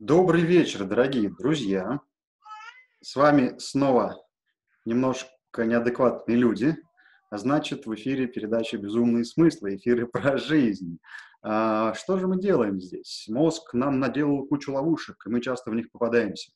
[0.00, 2.00] Добрый вечер, дорогие друзья.
[3.02, 4.16] С вами снова
[4.86, 6.74] немножко неадекватные люди.
[7.28, 11.00] А значит, в эфире передача «Безумные смыслы», эфиры про жизнь.
[11.42, 13.26] А, что же мы делаем здесь?
[13.28, 16.50] Мозг нам наделал кучу ловушек, и мы часто в них попадаемся.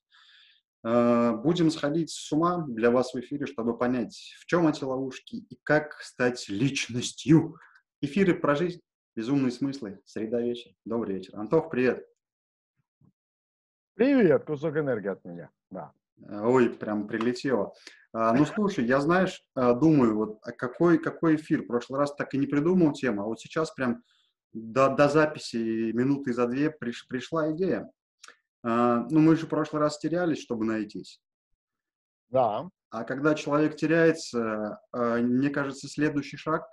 [0.83, 5.37] А, будем сходить с ума для вас в эфире, чтобы понять, в чем эти ловушки
[5.37, 7.57] и как стать личностью.
[8.01, 8.81] Эфиры про жизнь,
[9.15, 10.71] безумные смыслы, среда вечер.
[10.87, 11.37] Добрый вечер.
[11.37, 12.07] Антох, привет.
[13.95, 15.51] Привет, кусок энергии от меня.
[15.71, 15.93] Да.
[16.29, 17.75] Ой, прям прилетело.
[18.13, 21.63] А, ну, слушай, я, знаешь, а, думаю, вот а какой, какой эфир?
[21.63, 24.03] В прошлый раз так и не придумал тему, а вот сейчас прям
[24.53, 27.89] до, до записи минуты за две приш, пришла идея.
[28.65, 31.21] А, ну, мы же в прошлый раз терялись, чтобы найтись.
[32.31, 32.69] Да.
[32.91, 36.67] А когда человек теряется, а, мне кажется, следующий шаг,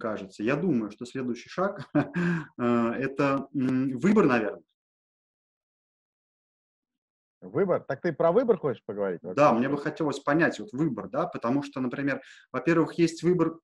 [0.00, 1.90] кажется, я думаю, что следующий шаг
[2.56, 4.62] это выбор, наверное.
[7.44, 7.84] Выбор?
[7.86, 9.22] Так ты про выбор хочешь поговорить?
[9.22, 9.36] Вообще?
[9.36, 13.58] Да, мне бы хотелось понять вот выбор, да, потому что, например, во-первых, есть выбор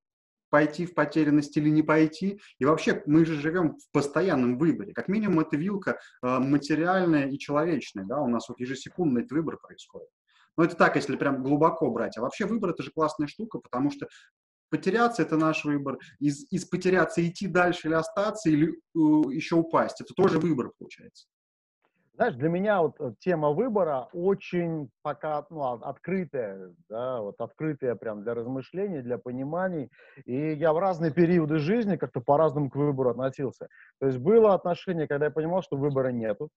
[0.50, 2.40] пойти в потерянность или не пойти.
[2.58, 4.92] И вообще мы же живем в постоянном выборе.
[4.92, 8.04] Как минимум это вилка э, материальная и человечная.
[8.04, 8.20] Да?
[8.20, 10.08] У нас вот ежесекундный этот выбор происходит.
[10.56, 12.18] Но это так, если прям глубоко брать.
[12.18, 14.08] А вообще выбор это же классная штука, потому что
[14.70, 15.98] потеряться это наш выбор.
[16.18, 20.00] Из, из потеряться идти дальше или остаться, или э, еще упасть.
[20.00, 21.26] Это тоже выбор получается.
[22.20, 28.22] Знаешь, для меня вот э, тема выбора очень пока ну, открытая, да, вот открытая прям
[28.22, 29.90] для размышлений, для пониманий.
[30.26, 33.68] И я в разные периоды жизни как-то по-разному к выбору относился.
[34.00, 36.50] То есть было отношение, когда я понимал, что выбора нету.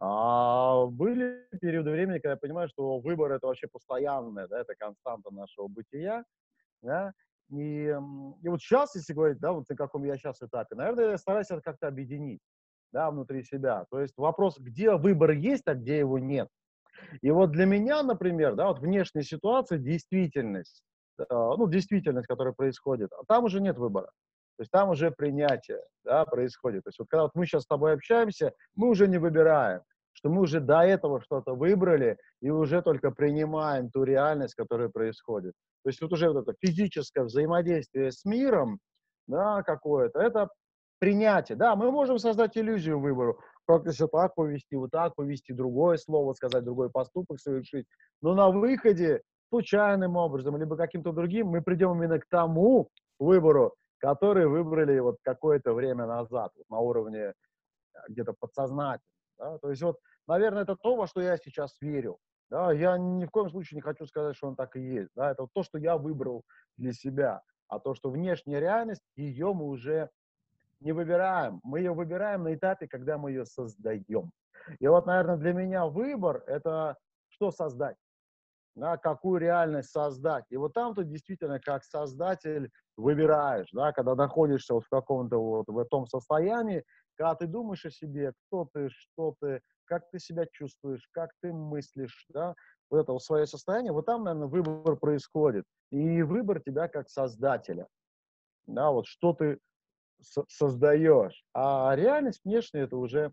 [0.00, 5.32] А были периоды времени, когда я понимаю, что выбор это вообще постоянное, да, это константа
[5.32, 6.24] нашего бытия.
[6.82, 7.12] Да?
[7.52, 7.96] И,
[8.42, 11.48] и вот сейчас, если говорить, да, вот на каком я сейчас этапе, наверное, я стараюсь
[11.48, 12.40] это как-то объединить
[12.92, 13.84] да, внутри себя.
[13.90, 16.48] То есть вопрос, где выбор есть, а где его нет.
[17.22, 20.82] И вот для меня, например, да, вот внешняя ситуация, действительность,
[21.18, 24.10] э, ну, действительность, которая происходит, а там уже нет выбора.
[24.56, 26.84] То есть там уже принятие да, происходит.
[26.84, 29.80] То есть вот когда вот мы сейчас с тобой общаемся, мы уже не выбираем,
[30.12, 35.54] что мы уже до этого что-то выбрали и уже только принимаем ту реальность, которая происходит.
[35.82, 38.80] То есть вот уже вот это физическое взаимодействие с миром,
[39.26, 40.50] да, какое-то, это
[41.00, 41.56] принятие.
[41.56, 46.34] Да, мы можем создать иллюзию выбору, как-то себя так повести, вот так повести, другое слово
[46.34, 47.86] сказать, другой поступок совершить.
[48.22, 52.88] Но на выходе случайным образом, либо каким-то другим, мы придем именно к тому
[53.18, 57.32] выбору, который выбрали вот какое-то время назад, вот на уровне э,
[58.08, 59.00] где-то подсознательно.
[59.38, 59.58] Да?
[59.58, 59.96] То есть вот,
[60.28, 62.18] наверное, это то, во что я сейчас верю.
[62.50, 62.72] Да?
[62.72, 65.10] Я ни в коем случае не хочу сказать, что он так и есть.
[65.16, 65.30] Да?
[65.30, 66.44] Это вот то, что я выбрал
[66.76, 67.42] для себя.
[67.68, 70.10] А то, что внешняя реальность, ее мы уже
[70.80, 71.60] не выбираем.
[71.62, 74.30] Мы ее выбираем на этапе, когда мы ее создаем.
[74.78, 76.96] И вот, наверное, для меня выбор– это
[77.28, 77.96] что создать,
[78.74, 80.44] да, какую реальность создать.
[80.50, 85.68] И вот там ты действительно как создатель выбираешь, да, когда находишься вот в каком-то вот
[85.68, 86.84] в этом состоянии,
[87.16, 91.52] когда ты думаешь о себе, кто ты, что ты, как ты себя чувствуешь, как ты
[91.52, 92.54] мыслишь, да,
[92.90, 95.64] вот это вот свое состояние, вот там, наверное, выбор происходит.
[95.90, 97.86] И выбор тебя как создателя.
[98.66, 99.58] Да, вот что ты
[100.48, 101.44] создаешь.
[101.54, 103.32] А реальность внешняя– это уже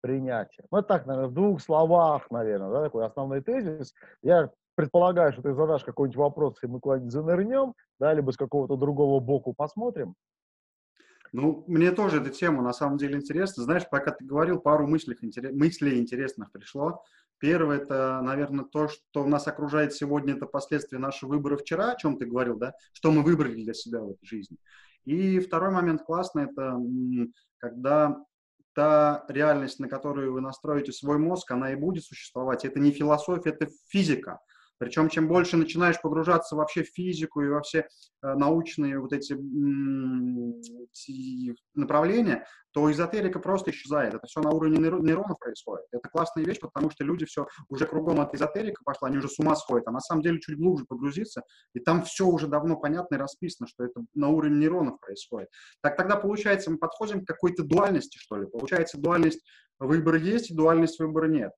[0.00, 0.64] принятие.
[0.70, 3.92] Ну, так, наверное, в двух словах, наверное, да, такой основной тезис.
[4.22, 8.76] Я предполагаю, что ты задашь какой-нибудь вопрос, и мы куда-нибудь занырнем, да, либо с какого-то
[8.76, 10.14] другого боку посмотрим.
[11.32, 13.64] Ну, мне тоже эта тема на самом деле интересна.
[13.64, 15.16] Знаешь, пока ты говорил, пару мыслей,
[15.52, 17.02] мыслей интересных пришло.
[17.38, 22.16] Первое, это, наверное, то, что нас окружает сегодня, это последствия нашего выбора вчера, о чем
[22.16, 24.56] ты говорил, да, что мы выбрали для себя в этой жизни.
[25.06, 26.78] И второй момент классный, это
[27.58, 28.18] когда
[28.74, 32.64] та реальность, на которую вы настроите свой мозг, она и будет существовать.
[32.66, 34.40] Это не философия, это физика.
[34.78, 39.34] Причем, чем больше начинаешь погружаться вообще в физику и во все э, научные вот эти
[41.74, 44.12] направления, то эзотерика просто исчезает.
[44.12, 45.86] Это все на уровне нейронов происходит.
[45.92, 49.38] Это классная вещь, потому что люди все уже кругом от эзотерика пошла, они уже с
[49.38, 49.88] ума сходят.
[49.88, 53.66] А на самом деле чуть глубже погрузиться, и там все уже давно понятно и расписано,
[53.66, 55.48] что это на уровне нейронов происходит.
[55.80, 58.46] Так тогда, получается, мы подходим к какой-то дуальности, что ли.
[58.46, 59.42] Получается, дуальность
[59.78, 61.52] выбора есть, и дуальность выбора нет.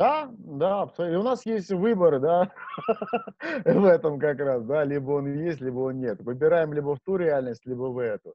[0.00, 1.14] Да, да, абсолютно.
[1.14, 2.50] И у нас есть выборы, да,
[3.66, 6.22] в этом как раз, да, либо он есть, либо он нет.
[6.22, 8.32] Выбираем либо в ту реальность, либо в эту.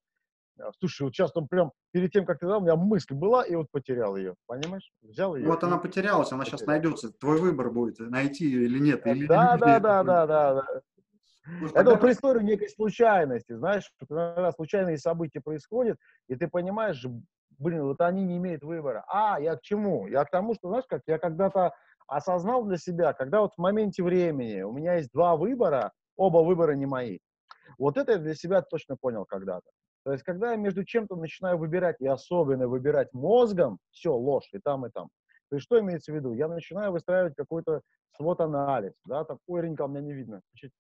[0.80, 3.56] Слушай, вот сейчас он прям перед тем, как ты дал, у меня мысль была, и
[3.56, 4.92] вот потерял ее, понимаешь?
[5.02, 5.48] Взял ее.
[5.48, 6.60] Вот она потерялась, она потерял.
[6.60, 7.12] сейчас найдется.
[7.12, 9.08] Твой выбор будет, найти ее или нет.
[9.08, 10.82] Или да, да, да, да, да, да.
[11.74, 15.98] Это вот про историю некой случайности, знаешь, иногда случайные события происходят,
[16.28, 17.04] и ты понимаешь,
[17.60, 19.04] блин, вот они не имеют выбора.
[19.08, 20.08] А, я к чему?
[20.08, 21.74] Я к тому, что, знаешь, как я когда-то
[22.08, 26.74] осознал для себя, когда вот в моменте времени у меня есть два выбора, оба выбора
[26.74, 27.20] не мои.
[27.78, 29.70] Вот это я для себя точно понял когда-то.
[30.04, 34.60] То есть, когда я между чем-то начинаю выбирать, и особенно выбирать мозгом, все, ложь, и
[34.60, 35.10] там, и там.
[35.50, 36.34] То есть, что имеется в виду?
[36.34, 37.82] Я начинаю выстраивать какой-то
[38.16, 40.72] свод-анализ, да, там, ой, Ренька, у меня не видно, включить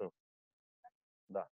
[1.29, 1.47] Да.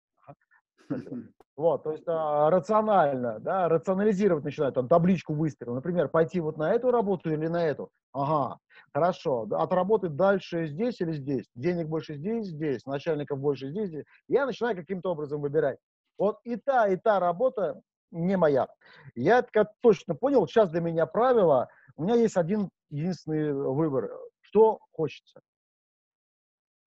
[1.55, 5.75] Вот, то есть а, рационально, да, рационализировать начинаю, там, табличку выстрела.
[5.75, 7.91] Например, пойти вот на эту работу или на эту.
[8.11, 8.57] Ага,
[8.91, 11.45] хорошо, отработать дальше здесь или здесь.
[11.53, 14.05] Денег больше здесь, здесь, начальников больше здесь, здесь.
[14.27, 15.77] Я начинаю каким-то образом выбирать.
[16.17, 18.67] Вот и та, и та работа не моя.
[19.13, 24.09] Я это точно понял, сейчас для меня правило, у меня есть один единственный выбор,
[24.41, 25.39] что хочется.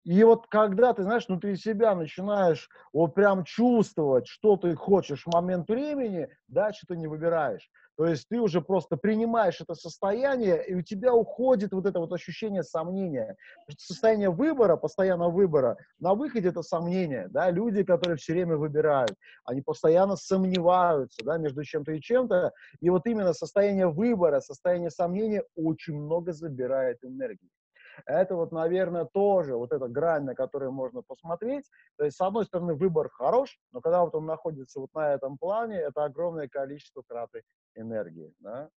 [0.04, 5.34] И вот когда ты, знаешь, внутри себя начинаешь вот прям чувствовать, что ты хочешь в
[5.34, 7.70] момент времени, дальше ты не выбираешь.
[7.96, 12.12] То есть ты уже просто принимаешь это состояние, и у тебя уходит вот это вот
[12.12, 13.38] ощущение сомнения.
[13.78, 19.16] Состояние выбора, постоянного выбора, на выходе это сомнение, да, люди, которые все время выбирают,
[19.46, 22.52] они постоянно сомневаются, да, между чем-то и чем-то,
[22.82, 27.52] и вот именно состояние выбора, состояние сомнения очень много забирает энергии.
[28.06, 31.66] Это вот, наверное, тоже вот эта грань, на которую можно посмотреть.
[31.98, 35.38] То есть, с одной стороны, выбор хорош, но когда вот он находится вот на этом
[35.38, 37.44] плане, это огромное количество траты
[37.76, 38.34] энергии.
[38.40, 38.70] Да?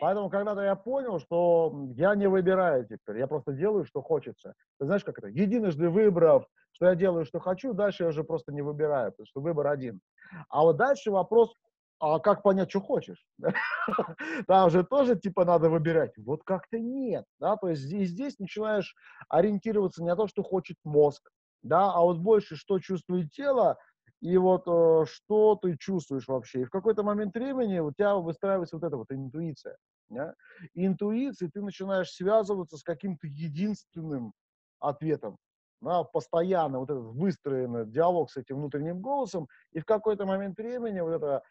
[0.00, 4.54] Поэтому когда-то я понял, что я не выбираю теперь, я просто делаю, что хочется.
[4.78, 5.28] Ты знаешь, как это?
[5.28, 9.40] Единожды выбрав, что я делаю, что хочу, дальше я уже просто не выбираю, потому что
[9.40, 10.00] выбор один.
[10.48, 11.54] А вот дальше вопрос,
[12.02, 13.24] а как понять, что хочешь?
[14.48, 16.12] Там же тоже, типа, надо выбирать.
[16.18, 18.96] Вот как-то нет, да, то есть здесь, здесь начинаешь
[19.28, 21.30] ориентироваться не на то, что хочет мозг,
[21.62, 23.78] да, а вот больше, что чувствует тело,
[24.20, 26.62] и вот э, что ты чувствуешь вообще.
[26.62, 29.76] И в какой-то момент времени у тебя выстраивается вот эта вот интуиция.
[30.08, 30.34] Да?
[30.74, 34.32] И интуицией ты начинаешь связываться с каким-то единственным
[34.80, 35.36] ответом.
[35.80, 41.00] Да, постоянно вот этот выстроенный диалог с этим внутренним голосом, и в какой-то момент времени
[41.00, 41.42] вот это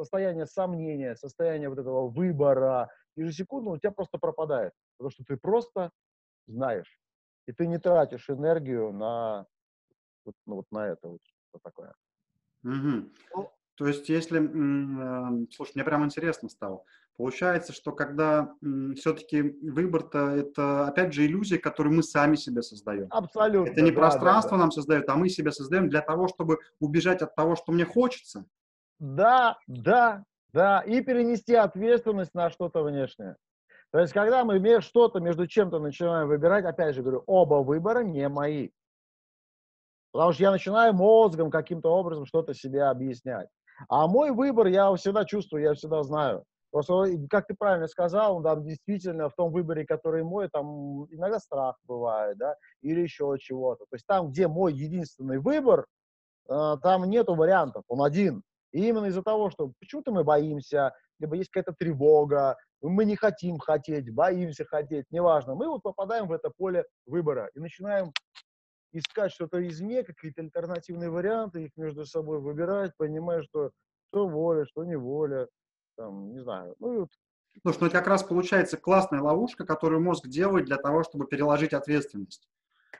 [0.00, 5.90] состояние сомнения, состояние вот этого выбора, ежесекундно у тебя просто пропадает, потому что ты просто
[6.46, 6.98] знаешь,
[7.46, 9.46] и ты не тратишь энергию на
[10.24, 11.94] вот, ну, вот на это вот что такое.
[12.64, 13.50] Угу.
[13.76, 16.84] То есть, если, э, слушай, мне прям интересно стало.
[17.16, 18.54] Получается, что когда
[18.96, 23.08] все-таки выбор-то это, опять же, иллюзия, которую мы сами себе создаем.
[23.10, 23.70] Абсолютно.
[23.70, 24.62] Это не да, пространство да, да.
[24.62, 28.46] нам создает, а мы себе создаем для того, чтобы убежать от того, что мне хочется.
[29.00, 30.80] Да, да, да.
[30.80, 33.36] И перенести ответственность на что-то внешнее.
[33.92, 38.28] То есть, когда мы что-то между чем-то начинаем выбирать, опять же говорю, оба выбора не
[38.28, 38.70] мои.
[40.12, 43.48] Потому что я начинаю мозгом каким-то образом что-то себе объяснять.
[43.88, 46.44] А мой выбор я всегда чувствую, я всегда знаю.
[46.70, 51.76] Просто, как ты правильно сказал, там действительно в том выборе, который мой, там иногда страх
[51.84, 53.86] бывает, да, или еще чего-то.
[53.90, 55.86] То есть там, где мой единственный выбор,
[56.48, 58.42] э, там нету вариантов, он один.
[58.72, 63.58] И именно из-за того, что почему-то мы боимся, либо есть какая-то тревога, мы не хотим
[63.58, 65.54] хотеть, боимся хотеть, неважно.
[65.54, 68.12] Мы вот попадаем в это поле выбора и начинаем
[68.92, 73.70] искать что-то извне, какие-то альтернативные варианты, их между собой выбирать, понимая, что
[74.12, 75.46] что воля, что не воля,
[75.96, 76.74] там, не знаю.
[76.80, 77.10] Ну, и вот
[77.62, 81.72] Слушай, ну это как раз получается классная ловушка, которую мозг делает для того, чтобы переложить
[81.72, 82.48] ответственность.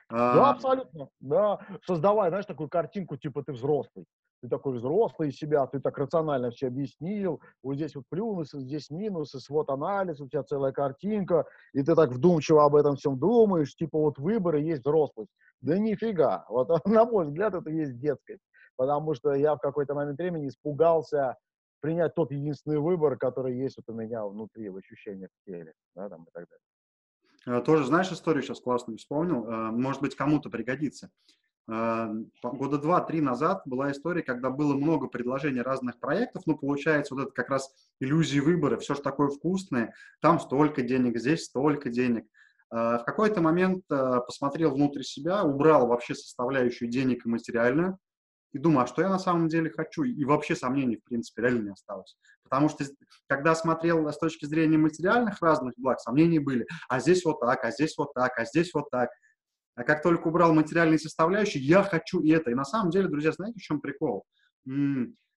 [0.09, 1.59] Да, а, абсолютно, да.
[1.85, 4.05] Создавая, знаешь, такую картинку, типа ты взрослый.
[4.41, 8.89] Ты такой взрослый из себя, ты так рационально все объяснил, вот здесь вот плюсы, здесь
[8.89, 13.75] минусы, свод анализ, у тебя целая картинка, и ты так вдумчиво об этом всем думаешь,
[13.75, 15.29] типа вот выборы есть взрослость.
[15.61, 18.41] Да нифига, вот на мой взгляд это есть детскость,
[18.77, 21.37] потому что я в какой-то момент времени испугался
[21.81, 26.09] принять тот единственный выбор, который есть вот у меня внутри, в ощущениях в теле, да,
[26.09, 27.59] там и так далее.
[27.59, 31.09] Э, тоже знаешь историю сейчас классную вспомнил, э, может быть, кому-то пригодится.
[31.71, 32.13] Э,
[32.43, 37.31] года два-три назад была история, когда было много предложений разных проектов, ну, получается, вот это
[37.31, 42.25] как раз иллюзии выбора, все же такое вкусное, там столько денег, здесь столько денег.
[42.69, 47.97] В какой-то момент посмотрел внутрь себя, убрал вообще составляющую денег и материальную,
[48.53, 50.03] и думаю, а что я на самом деле хочу?
[50.03, 52.17] И вообще сомнений, в принципе, реально не осталось.
[52.43, 52.85] Потому что,
[53.27, 56.65] когда смотрел с точки зрения материальных разных благ, сомнения были.
[56.89, 59.09] А здесь вот так, а здесь вот так, а здесь вот так.
[59.81, 62.51] А как только убрал материальные составляющие, я хочу и это.
[62.51, 64.25] И на самом деле, друзья, знаете, в чем прикол?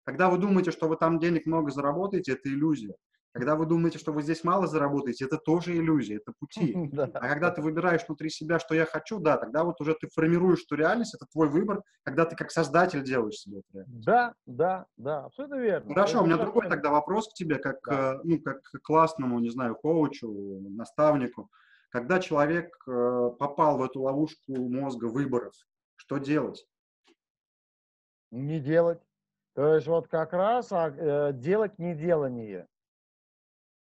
[0.05, 2.95] Когда вы думаете, что вы там денег много заработаете, это иллюзия.
[3.33, 6.75] Когда вы думаете, что вы здесь мало заработаете, это тоже иллюзия, это пути.
[7.15, 10.63] А когда ты выбираешь внутри себя, что я хочу, да, тогда вот уже ты формируешь
[10.65, 14.05] ту реальность, это твой выбор, когда ты как создатель делаешь себе эту реальность.
[14.05, 15.95] Да, да, да, абсолютно верно.
[15.95, 18.17] Хорошо, у меня другой тогда вопрос к тебе, как, да.
[18.17, 21.49] Э, ну, как к классному, не знаю, коучу, наставнику.
[21.95, 25.55] Когда человек э, попал в эту ловушку мозга выборов,
[25.95, 26.67] что делать?
[28.33, 29.01] Не делать.
[29.55, 32.67] То есть вот как раз а, э, делать неделание.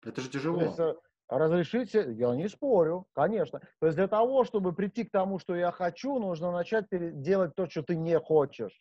[0.05, 0.59] Это же тяжело.
[0.61, 0.95] То есть, э,
[1.29, 3.59] разрешить, я не спорю, конечно.
[3.81, 6.87] То есть для того, чтобы прийти к тому, что я хочу, нужно начать
[7.21, 8.81] делать то, что ты не хочешь.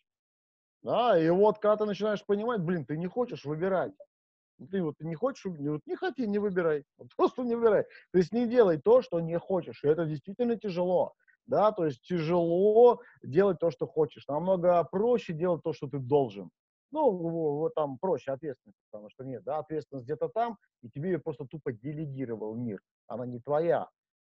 [0.82, 3.92] Да, и вот когда ты начинаешь понимать, блин, ты не хочешь выбирать.
[4.70, 6.84] Ты вот не хочешь, вот не хоти, не выбирай.
[7.16, 7.84] Просто не выбирай.
[8.12, 9.84] То есть не делай то, что не хочешь.
[9.84, 11.12] И это действительно тяжело.
[11.46, 14.26] Да, то есть тяжело делать то, что хочешь.
[14.26, 16.50] Намного проще делать то, что ты должен.
[16.90, 21.18] Ну, вот там проще ответственность, потому что нет, да, ответственность где-то там, и тебе ее
[21.18, 22.80] просто тупо делегировал мир.
[23.06, 23.88] Она не твоя.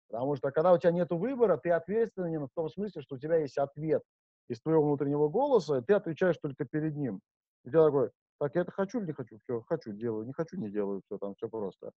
[0.09, 3.37] Потому что когда у тебя нет выбора, ты ответственен в том смысле, что у тебя
[3.37, 4.02] есть ответ
[4.49, 7.21] из твоего внутреннего голоса, и ты отвечаешь только перед ним.
[7.64, 9.38] И ты такой, так, я это хочу или не хочу?
[9.38, 11.93] Все, хочу, делаю, не хочу, не делаю, все, там все просто.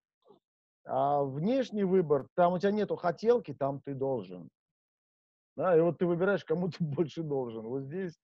[0.85, 4.49] А внешний выбор, там у тебя нету хотелки, там ты должен.
[5.57, 7.67] Да, и вот ты выбираешь, кому ты больше должен.
[7.67, 8.19] Вот здесь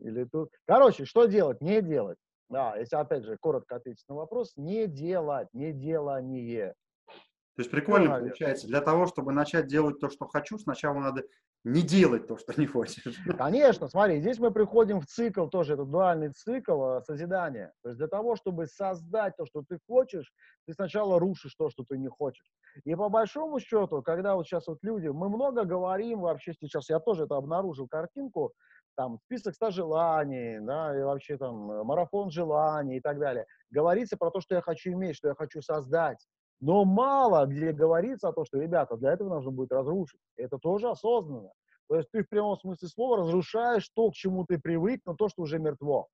[0.00, 0.50] или тут.
[0.66, 1.60] Короче, что делать?
[1.60, 2.18] Не делать.
[2.48, 6.74] Да, если опять же коротко ответить на вопрос, не делать, не делание.
[7.06, 8.66] То есть прикольно получается.
[8.66, 11.24] Для того, чтобы начать делать то, что хочу, сначала надо
[11.64, 13.02] не делать то, что не хочешь.
[13.38, 17.72] Конечно, смотри, здесь мы приходим в цикл, тоже это дуальный цикл а, созидания.
[17.82, 20.30] То есть для того, чтобы создать то, что ты хочешь,
[20.66, 22.50] ты сначала рушишь то, что ты не хочешь.
[22.84, 27.00] И по большому счету, когда вот сейчас вот люди, мы много говорим вообще сейчас, я
[27.00, 28.52] тоже это обнаружил картинку,
[28.96, 33.46] там список 100 желаний, да, и вообще там э, марафон желаний и так далее.
[33.70, 36.18] Говорится про то, что я хочу иметь, что я хочу создать.
[36.60, 40.20] Но мало где говорится о том, что, ребята, для этого нужно будет разрушить.
[40.36, 41.50] Это тоже осознанно.
[41.88, 45.28] То есть ты в прямом смысле слова разрушаешь то, к чему ты привык, но то,
[45.28, 46.08] что уже мертво.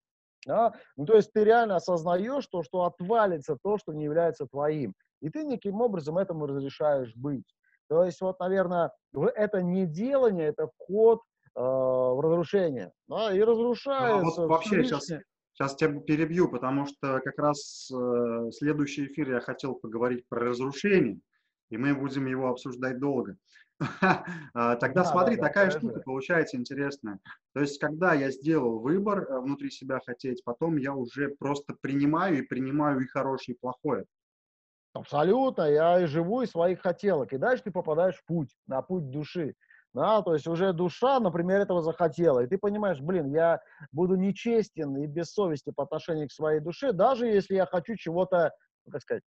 [0.47, 0.75] Да?
[0.97, 4.94] Ну, то есть ты реально осознаешь то, что отвалится то, что не является твоим.
[5.20, 7.47] И ты неким образом этому разрешаешь быть.
[7.88, 11.20] То есть вот, наверное, это не делание, это вход
[11.56, 12.92] э, в разрушение.
[13.09, 13.35] Да?
[13.35, 14.42] И разрушается.
[14.42, 15.11] А вот вообще сейчас,
[15.60, 21.20] сейчас тебя перебью, потому что как раз э, следующий эфир я хотел поговорить про разрушение,
[21.68, 23.36] и мы будем его обсуждать долго.
[24.52, 27.18] А, тогда смотри, такая штука получается интересная.
[27.54, 32.38] То есть, когда я сделал выбор э, внутри себя хотеть, потом я уже просто принимаю
[32.38, 34.04] и принимаю и хорошее, и плохое.
[34.92, 37.32] Абсолютно, я и живу из своих хотелок.
[37.32, 39.54] И дальше ты попадаешь в путь, на путь души.
[39.94, 42.40] Да, то есть уже душа, например, этого захотела.
[42.40, 46.92] И ты понимаешь, блин, я буду нечестен и без совести по отношению к своей душе,
[46.92, 48.52] даже если я хочу чего-то,
[48.87, 49.25] ну, как сказать,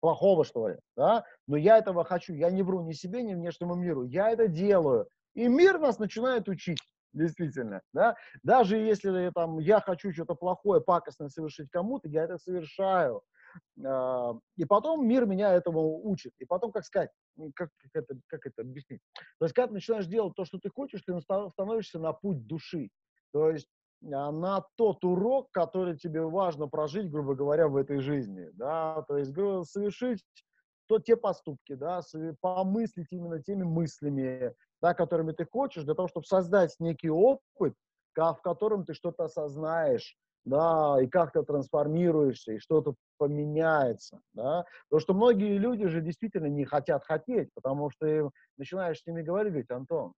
[0.00, 3.74] плохого, что ли, да, но я этого хочу, я не вру ни себе, ни внешнему
[3.74, 5.08] миру, я это делаю.
[5.34, 6.78] И мир нас начинает учить,
[7.14, 13.22] действительно, да, даже если там я хочу что-то плохое, пакостное совершить кому-то, я это совершаю.
[13.84, 16.32] А, и потом мир меня этому учит.
[16.38, 17.10] И потом, как сказать,
[17.54, 19.00] как, это, как это объяснить?
[19.38, 22.90] То есть, когда ты начинаешь делать то, что ты хочешь, ты становишься на путь души.
[23.32, 23.68] То есть,
[24.04, 28.48] а, на тот урок, который тебе важно прожить, грубо говоря, в этой жизни.
[28.54, 29.02] Да?
[29.08, 29.34] То есть,
[29.70, 30.24] совершить
[30.86, 32.02] то те поступки, да,
[32.40, 37.74] помыслить именно теми мыслями, да, которыми ты хочешь, для того, чтобы создать некий опыт,
[38.14, 45.00] в котором ты что-то осознаешь, да, и как ты трансформируешься, и что-то поменяется, да, потому
[45.00, 49.70] что многие люди же действительно не хотят хотеть, потому что начинаешь с ними говорить, говорить,
[49.70, 50.12] Антон,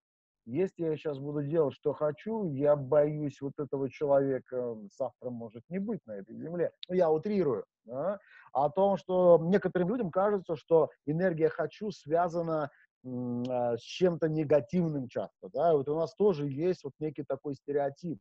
[0.45, 5.77] если я сейчас буду делать, что хочу, я боюсь вот этого человека завтра может не
[5.77, 6.71] быть на этой земле.
[6.87, 7.65] Ну, я утрирую.
[7.83, 8.19] Да?
[8.53, 12.71] О том, что некоторым людям кажется, что энергия «хочу» связана
[13.05, 15.49] а, с чем-то негативным часто.
[15.53, 15.75] Да?
[15.75, 18.17] Вот у нас тоже есть вот некий такой стереотип.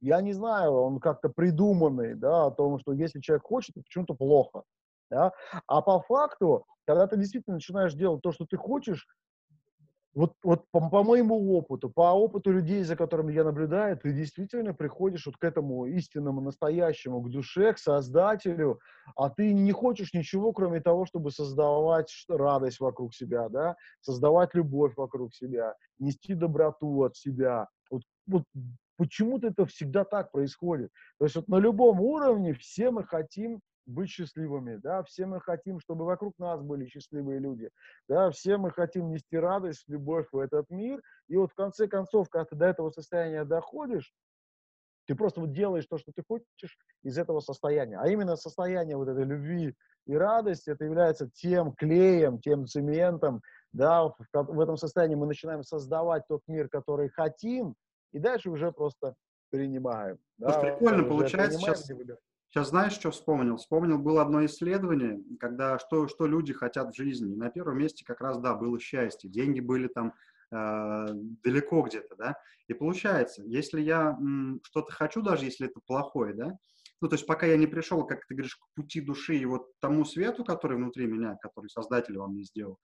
[0.00, 4.14] Я не знаю, он как-то придуманный, да, о том, что если человек хочет, то почему-то
[4.14, 4.62] плохо.
[5.10, 5.32] Да?
[5.66, 9.06] А по факту, когда ты действительно начинаешь делать то, что ты хочешь,
[10.12, 14.74] вот, вот по, по моему опыту, по опыту людей, за которыми я наблюдаю, ты действительно
[14.74, 18.80] приходишь вот к этому истинному, настоящему, к душе, к Создателю,
[19.14, 24.94] а ты не хочешь ничего, кроме того, чтобы создавать радость вокруг себя, да, создавать любовь
[24.96, 27.68] вокруг себя, нести доброту от себя.
[27.88, 28.42] Вот, вот
[29.00, 30.90] Почему-то это всегда так происходит.
[31.18, 35.80] То есть вот на любом уровне все мы хотим быть счастливыми, да, все мы хотим,
[35.80, 37.70] чтобы вокруг нас были счастливые люди,
[38.08, 42.28] да, все мы хотим нести радость, любовь в этот мир, и вот в конце концов,
[42.28, 44.12] когда ты до этого состояния доходишь,
[45.06, 47.98] Ты просто вот делаешь то, что ты хочешь из этого состояния.
[47.98, 49.74] А именно состояние вот этой любви
[50.06, 53.42] и радости, это является тем клеем, тем цементом,
[53.72, 57.74] да, в, в этом состоянии мы начинаем создавать тот мир, который хотим,
[58.12, 59.14] и дальше уже просто
[59.50, 60.18] принимаем.
[60.38, 61.90] Слушай, да, прикольно получается сейчас.
[62.48, 63.58] Сейчас знаешь, что вспомнил?
[63.58, 67.32] Вспомнил, было одно исследование, когда что, что люди хотят в жизни.
[67.32, 69.30] И на первом месте как раз, да, было счастье.
[69.30, 70.14] Деньги были там
[70.50, 71.06] э,
[71.44, 72.36] далеко где-то, да.
[72.66, 74.18] И получается, если я
[74.64, 76.58] что-то хочу, даже если это плохое, да,
[77.00, 79.68] ну, то есть пока я не пришел, как ты говоришь, к пути души и вот
[79.80, 82.78] тому свету, который внутри меня, который Создатель вам не сделал,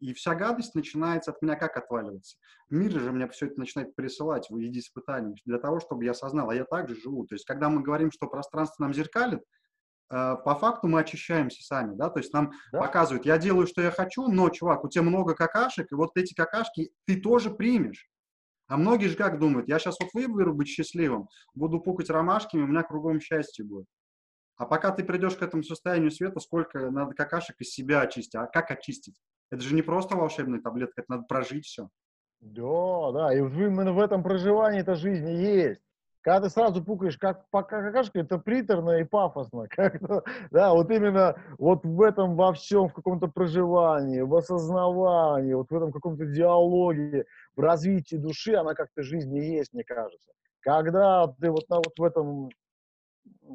[0.00, 2.36] и вся гадость начинается от меня как отваливаться.
[2.70, 6.50] Мир же мне все это начинает присылать в виде испытаний для того, чтобы я осознал,
[6.50, 7.26] а я также живу.
[7.26, 9.40] То есть когда мы говорим, что пространство нам зеркалит,
[10.10, 12.80] э, по факту мы очищаемся сами, да, то есть нам да.
[12.80, 16.34] показывают, я делаю, что я хочу, но, чувак, у тебя много какашек, и вот эти
[16.34, 18.08] какашки ты тоже примешь.
[18.68, 22.66] А многие же как думают, я сейчас вот выберу быть счастливым, буду пукать ромашками, у
[22.66, 23.86] меня кругом счастье будет.
[24.56, 28.46] А пока ты придешь к этому состоянию света, сколько надо какашек из себя очистить, а
[28.46, 29.16] как очистить?
[29.50, 31.88] Это же не просто волшебная таблетка, это надо прожить все.
[32.40, 35.80] Да, да, и именно в этом проживании эта жизнь и есть.
[36.22, 39.66] Когда ты сразу пукаешь как какашка, это приторно и пафосно.
[40.50, 45.74] Да, вот именно вот в этом во всем, в каком-то проживании, в осознавании, вот в
[45.74, 47.24] этом каком-то диалоге,
[47.56, 50.30] в развитии души, она как-то жизнь и есть, мне кажется.
[50.60, 52.50] Когда ты вот, на, вот в этом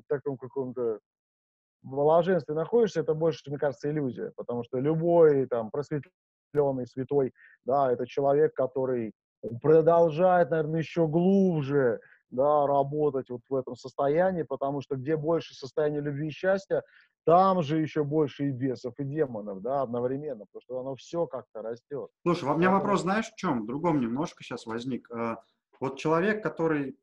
[0.07, 0.99] таком каком-то
[1.89, 7.33] блаженстве находишься, это больше, мне кажется, иллюзия, потому что любой там просветленный, святой,
[7.65, 9.13] да, это человек, который
[9.61, 11.99] продолжает, наверное, еще глубже,
[12.29, 16.83] да, работать вот в этом состоянии, потому что где больше состояние любви и счастья,
[17.25, 21.61] там же еще больше и бесов, и демонов, да, одновременно, потому что оно все как-то
[21.61, 22.09] растет.
[22.21, 23.63] Слушай, у меня вопрос, знаешь, в чем?
[23.63, 25.09] В другом немножко сейчас возник.
[25.11, 25.41] А,
[25.79, 26.97] вот человек, который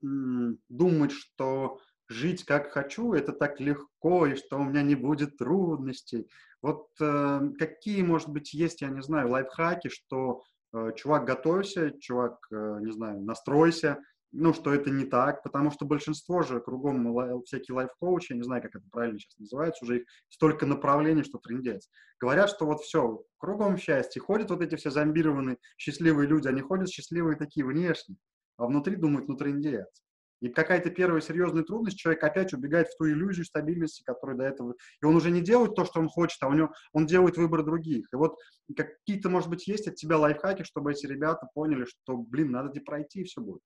[0.69, 1.79] думает, что
[2.13, 6.29] жить как хочу, это так легко, и что у меня не будет трудностей.
[6.61, 10.43] Вот э, какие, может быть, есть, я не знаю, лайфхаки, что
[10.73, 13.99] э, чувак, готовься, чувак, э, не знаю, настройся,
[14.33, 18.45] ну, что это не так, потому что большинство же кругом лай, всякие лайф-коучи, я не
[18.45, 21.89] знаю, как это правильно сейчас называется, уже их столько направлений, что трендец.
[22.19, 26.89] Говорят, что вот все, кругом счастье, ходят вот эти все зомбированные счастливые люди, они ходят
[26.89, 28.17] счастливые такие внешне,
[28.57, 30.03] а внутри думают, ну, трендец.
[30.43, 34.75] И какая-то первая серьезная трудность, человек опять убегает в ту иллюзию стабильности, которую до этого...
[35.01, 37.65] И он уже не делает то, что он хочет, а у него он делает выбор
[37.65, 38.13] других.
[38.13, 38.37] И вот
[38.77, 42.81] какие-то, может быть, есть от тебя лайфхаки, чтобы эти ребята поняли, что, блин, надо где
[42.81, 43.61] пройти, и все будет.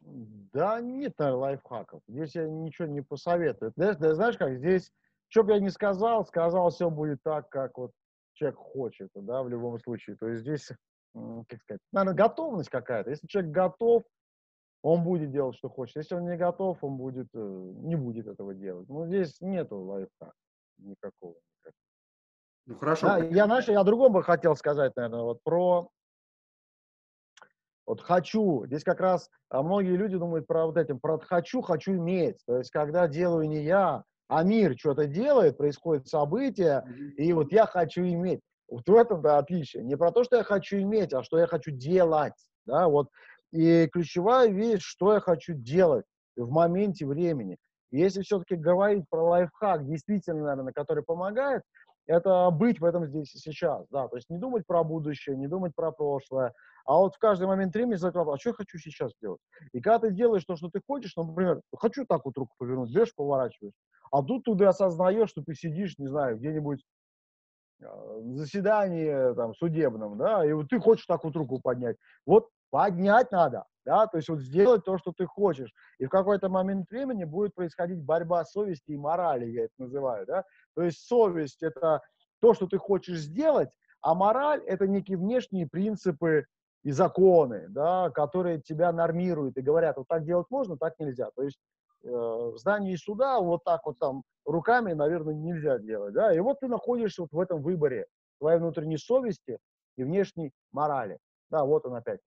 [0.00, 2.02] Да нет, наверное, лайфхаков.
[2.06, 3.72] Здесь я ничего не посоветую.
[3.74, 4.92] Знаешь, да, знаешь как, здесь,
[5.26, 7.90] что бы я ни сказал, сказал, все будет так, как вот
[8.34, 10.14] человек хочет, да, в любом случае.
[10.14, 10.70] То есть здесь,
[11.12, 13.10] как сказать, наверное, готовность какая-то.
[13.10, 14.04] Если человек готов,
[14.84, 15.96] он будет делать, что хочет.
[15.96, 18.86] Если он не готов, он будет, э, не будет этого делать.
[18.90, 20.34] Ну, здесь нету лайфхака
[20.76, 21.36] никакого.
[22.66, 23.06] Ну, хорошо.
[23.06, 25.88] Да, я, знаешь, я о другом бы хотел сказать, наверное, вот про
[27.86, 28.66] вот хочу.
[28.66, 32.36] Здесь как раз а многие люди думают про вот этим, про хочу, хочу иметь.
[32.46, 37.10] То есть, когда делаю не я, а мир что-то делает, происходит событие, mm-hmm.
[37.16, 38.40] и вот я хочу иметь.
[38.68, 39.82] Вот в этом, да, отличие.
[39.82, 42.34] Не про то, что я хочу иметь, а что я хочу делать.
[42.66, 43.08] Да, вот
[43.54, 46.04] и ключевая вещь, что я хочу делать
[46.36, 47.56] в моменте времени.
[47.92, 51.62] Если все-таки говорить про лайфхак, действительно, наверное, который помогает,
[52.06, 55.46] это быть в этом здесь и сейчас, да, то есть не думать про будущее, не
[55.46, 56.52] думать про прошлое,
[56.84, 59.40] а вот в каждый момент времени задать вопрос, а что я хочу сейчас делать?
[59.72, 63.14] И когда ты делаешь то, что ты хочешь, например, хочу так вот руку повернуть, берешь,
[63.14, 63.74] поворачиваешь,
[64.10, 66.82] а тут ты осознаешь, что ты сидишь, не знаю, где-нибудь
[67.82, 71.96] а, заседании там, судебном, да, и вот ты хочешь так вот руку поднять.
[72.26, 75.72] Вот поднять надо, да, то есть вот сделать то, что ты хочешь.
[76.00, 80.44] И в какой-то момент времени будет происходить борьба совести и морали, я это называю, да.
[80.74, 82.00] То есть совесть– это
[82.40, 86.46] то, что ты хочешь сделать, а мораль– это некие внешние принципы
[86.82, 91.30] и законы, да, которые тебя нормируют и говорят, вот так делать можно, так нельзя.
[91.36, 91.60] То есть
[92.02, 96.34] э, в здании суда вот так вот там руками, наверное, нельзя делать, да.
[96.34, 98.06] И вот ты находишься вот в этом выборе
[98.40, 99.58] твоей внутренней совести
[99.96, 101.18] и внешней морали.
[101.50, 102.18] Да, вот он опять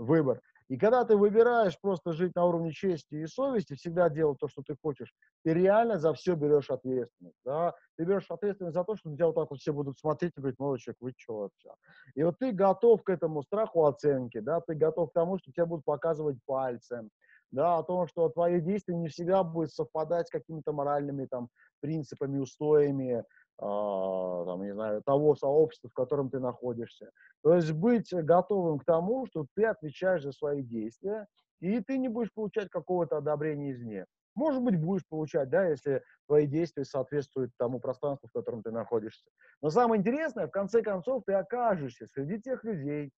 [0.00, 0.40] выбор.
[0.68, 4.62] И когда ты выбираешь просто жить на уровне чести и совести, всегда делать то, что
[4.62, 5.12] ты хочешь,
[5.44, 7.36] ты реально за все берешь ответственность.
[7.44, 7.74] Да?
[7.96, 10.40] Ты берешь ответственность за то, что на тебя вот так вот все будут смотреть и
[10.40, 11.70] говорить, молодой человек, вы что вообще?
[12.14, 15.66] И вот ты готов к этому страху оценки, да, ты готов к тому, что тебя
[15.66, 17.10] будут показывать пальцем,
[17.50, 21.48] да, о том, что твои действия не всегда будут совпадать с какими-то моральными там
[21.80, 23.24] принципами, устоями,
[23.60, 27.10] там, там, не знаю, того сообщества, в котором ты находишься.
[27.42, 31.26] То есть быть готовым к тому, что ты отвечаешь за свои действия,
[31.60, 34.06] и ты не будешь получать какого-то одобрения извне.
[34.34, 39.28] Может быть, будешь получать, да, если твои действия соответствуют тому пространству, в котором ты находишься.
[39.60, 43.10] Но самое интересное, в конце концов, ты окажешься среди тех людей,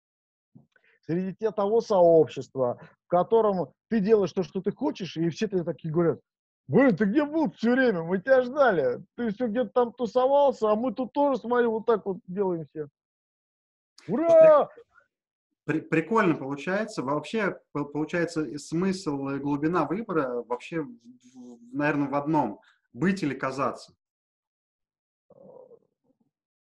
[1.07, 5.93] среди того сообщества, в котором ты делаешь то, что ты хочешь, и все тебе такие
[5.93, 6.19] говорят,
[6.69, 8.03] Блин, ты где был все время?
[8.03, 9.05] Мы тебя ждали.
[9.17, 12.89] Ты все где-то там тусовался, а мы тут тоже, смотри, вот так вот делаем все.
[14.09, 14.69] Ура!
[15.65, 17.03] При, прикольно получается.
[17.03, 20.87] Вообще, получается, смысл и глубина выбора вообще,
[21.73, 22.61] наверное, в одном.
[22.93, 23.95] Быть или казаться.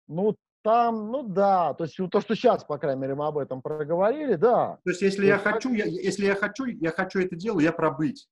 [0.09, 3.63] Ну, там, ну да, то есть то, что сейчас, по крайней мере, мы об этом
[3.63, 4.79] проговорили, да.
[4.85, 7.73] То есть если то я хочу, я, если я хочу, я хочу это делать, я
[7.73, 8.29] пробыть.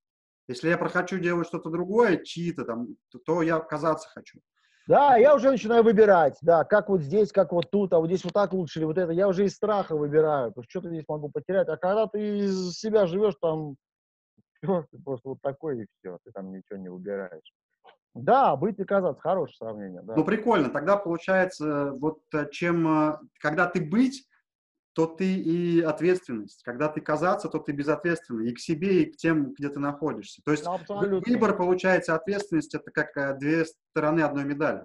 [0.50, 4.40] Если я прохочу делать что-то другое, чьи-то там, то, то я казаться хочу.
[4.88, 8.24] Да, я уже начинаю выбирать, да, как вот здесь, как вот тут, а вот здесь
[8.24, 9.12] вот так лучше, или вот это.
[9.12, 11.68] Я уже из страха выбираю, потому что что-то здесь могу потерять.
[11.68, 13.76] А когда ты из себя живешь, там,
[14.60, 17.54] все, ты просто вот такой и все, ты там ничего не выбираешь.
[18.14, 20.02] Да, быть и казаться, хорошее сравнение.
[20.02, 20.16] Да.
[20.16, 20.70] Ну, прикольно.
[20.70, 24.26] Тогда получается, вот э, чем, э, когда ты быть,
[24.92, 26.62] то ты и ответственность.
[26.64, 30.42] Когда ты казаться, то ты безответственный и к себе, и к тем, где ты находишься.
[30.44, 31.32] То есть Абсолютно.
[31.32, 34.84] выбор, получается, ответственность– это как э, две стороны одной медали.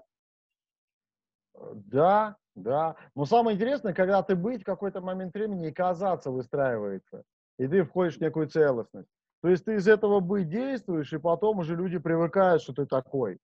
[1.73, 2.95] Да, да.
[3.15, 7.23] Но самое интересное, когда ты быть в какой-то момент времени и казаться выстраивается,
[7.57, 9.09] и ты входишь в некую целостность.
[9.41, 13.39] То есть ты из этого быть действуешь, и потом уже люди привыкают, что ты такой.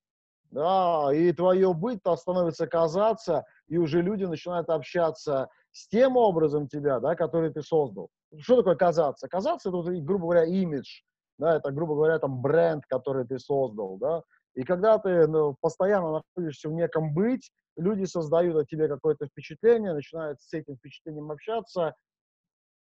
[0.52, 7.00] Да, и твое быть-то становится казаться, и уже люди начинают общаться с тем образом тебя,
[7.00, 8.10] да, который ты создал.
[8.38, 9.28] Что такое казаться?
[9.28, 11.02] Казаться это, грубо говоря, имидж,
[11.38, 14.24] да, это, грубо говоря, там бренд, который ты создал, да.
[14.54, 19.94] И когда ты ну, постоянно находишься в неком быть, люди создают о тебе какое-то впечатление,
[19.94, 21.96] начинают с этим впечатлением общаться,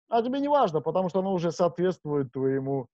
[0.09, 2.89] а тебе не важно, потому что оно уже соответствует твоему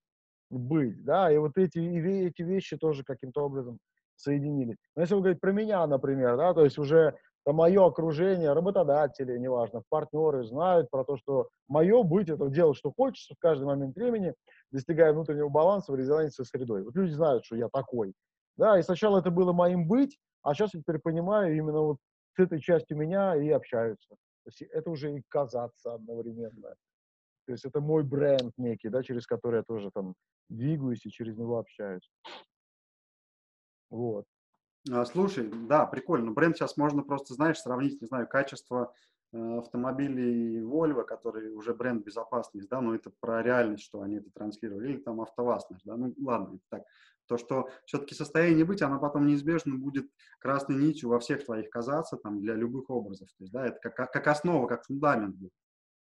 [0.50, 3.78] быть, да, и вот эти, и эти вещи тоже каким-то образом
[4.16, 4.76] соединились.
[4.94, 7.16] Но если вы говорите про меня, например, да, то есть уже
[7.52, 13.34] мое окружение, работодатели, неважно, партнеры знают про то, что мое быть– это делать, что хочется
[13.34, 14.34] в каждый момент времени,
[14.72, 16.82] достигая внутреннего баланса в резонансе со средой.
[16.82, 18.14] Вот люди знают, что я такой.
[18.56, 21.98] Да, и сначала это было моим быть, а сейчас я теперь понимаю именно вот
[22.36, 24.16] с этой частью меня и общаются.
[24.44, 26.74] То есть это уже и казаться одновременно.
[27.46, 30.14] То есть это мой бренд некий, да, через который я тоже там
[30.48, 32.08] двигаюсь и через него общаюсь.
[33.90, 34.24] Вот.
[34.90, 36.32] А, слушай, да, прикольно.
[36.32, 38.92] Бренд сейчас можно просто, знаешь, сравнить, не знаю, качество
[39.32, 44.30] э, автомобилей Volvo, который уже бренд безопасность, да, но это про реальность, что они это
[44.30, 46.82] транслировали, или там АвтоВАЗ да, ну ладно, это так.
[47.26, 52.16] То, что все-таки состояние быть, оно потом неизбежно будет красной нитью во всех твоих казаться,
[52.16, 53.28] там, для любых образов.
[53.38, 55.34] То есть, да, это как, как основа, как фундамент.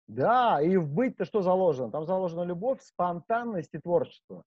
[0.07, 1.91] Да, и в быть-то что заложено?
[1.91, 4.43] Там заложена любовь, спонтанность и творчество.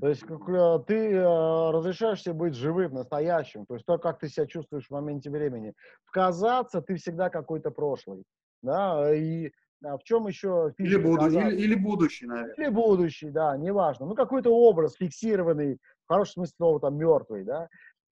[0.00, 4.18] То есть как, э, ты э, разрешаешь себе быть живым, настоящим, то есть то, как
[4.18, 5.74] ты себя чувствуешь в моменте времени.
[6.04, 8.24] Вказаться ты всегда какой-то прошлый,
[8.62, 9.52] да, и
[9.84, 12.54] а в чем еще или, буду, или, или будущий, наверное.
[12.54, 14.06] Или будущий, да, неважно.
[14.06, 17.68] Ну, какой-то образ фиксированный, в хорошем смысле слова, там, мертвый, да,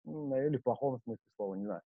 [0.04, 1.82] или в плохом смысле слова, не знаю.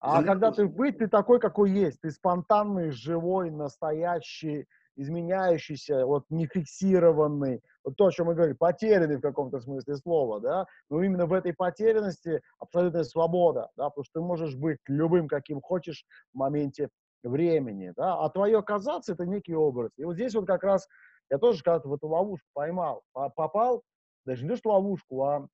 [0.00, 2.00] А когда ты быть, ты такой, какой есть.
[2.00, 4.66] Ты спонтанный, живой, настоящий,
[4.96, 10.40] изменяющийся, вот не фиксированный, вот то, о чем мы говорили, потерянный в каком-то смысле слова,
[10.40, 15.28] да, но именно в этой потерянности абсолютная свобода, да, потому что ты можешь быть любым,
[15.28, 16.88] каким хочешь в моменте
[17.22, 19.90] времени, да, а твое казаться это некий образ.
[19.96, 20.86] И вот здесь вот как раз
[21.30, 23.82] я тоже когда-то в эту ловушку поймал, попал,
[24.24, 25.48] даже не то, что ловушку, а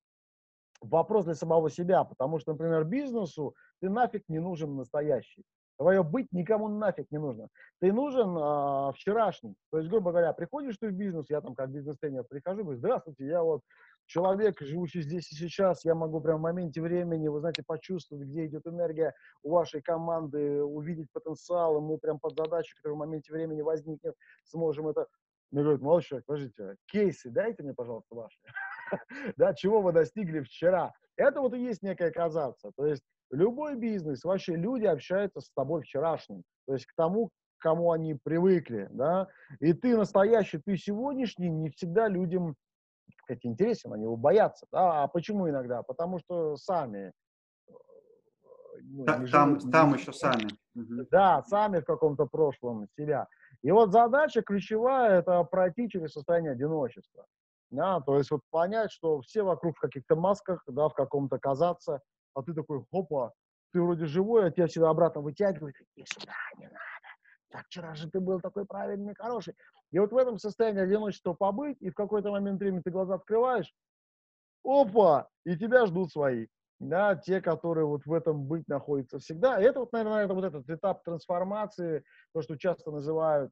[0.81, 5.43] вопрос для самого себя, потому что, например, бизнесу ты нафиг не нужен настоящий.
[5.81, 7.47] Твое быть никому нафиг не нужно.
[7.79, 9.55] Ты нужен а, вчерашний.
[9.71, 13.25] То есть, грубо говоря, приходишь ты в бизнес, я там как бизнес-тренер прихожу, говорю, здравствуйте,
[13.25, 13.63] я вот
[14.05, 18.45] человек, живущий здесь и сейчас, я могу прямо в моменте времени, вы знаете, почувствовать, где
[18.45, 23.33] идет энергия у вашей команды, увидеть потенциал, и мы прям под задачей, которая в моменте
[23.33, 24.13] времени возникнет,
[24.43, 25.07] сможем это...
[25.49, 28.37] Мне говорят, молодой человек, подождите, кейсы дайте мне, пожалуйста, ваши.
[29.35, 30.93] да, чего вы достигли вчера.
[31.15, 32.71] Это вот и есть некое казаться.
[32.75, 37.31] То есть Любой бизнес, вообще люди общаются с тобой вчерашним, то есть к тому, к
[37.59, 39.27] кому они привыкли, да,
[39.59, 42.55] и ты настоящий, ты сегодняшний, не всегда людям
[43.23, 45.81] сказать, интересен, они его боятся, да, а почему иногда?
[45.83, 47.13] Потому что сами
[47.67, 47.73] э,
[48.81, 50.49] ну, там, живут, там еще сами.
[50.73, 53.27] Да, сами в каком-то прошлом себя.
[53.61, 57.25] И вот задача ключевая– это пройти через состояние одиночества.
[57.69, 62.01] Да, то есть вот понять, что все вокруг в каких-то масках, да, в каком-то казаться,
[62.33, 63.33] а ты такой, хопа,
[63.73, 66.77] ты вроде живой, а тебя всегда обратно вытягивают, иди сюда, не надо.
[67.49, 69.55] Так вчера же ты был такой правильный, хороший.
[69.91, 73.73] И вот в этом состоянии одиночества побыть, и в какой-то момент времени ты глаза открываешь,
[74.63, 76.47] опа, и тебя ждут свои.
[76.79, 79.61] Да, те, которые вот в этом быть находятся всегда.
[79.61, 83.51] И это вот, наверное, это вот этот этап трансформации, то, что часто называют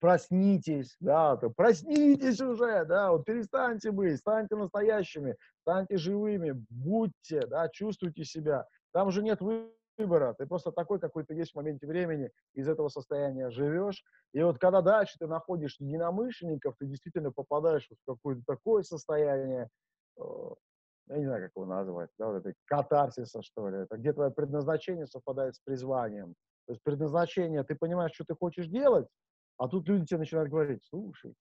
[0.00, 7.68] проснитесь, да, то проснитесь уже, да, вот перестаньте быть, станьте настоящими, станьте живыми, будьте, да,
[7.68, 8.66] чувствуйте себя.
[8.92, 12.88] Там уже нет выбора, ты просто такой, какой ты есть в моменте времени, из этого
[12.88, 14.04] состояния живешь.
[14.32, 19.68] И вот когда дальше ты находишь единомышленников, ты действительно попадаешь в какое-то такое состояние,
[20.18, 20.22] э,
[21.08, 24.30] я не знаю, как его назвать, да, вот это катарсиса, что ли, это где твое
[24.30, 26.34] предназначение совпадает с призванием.
[26.66, 29.06] То есть предназначение, ты понимаешь, что ты хочешь делать,
[29.58, 31.34] а тут люди тебе начинают говорить, слушай,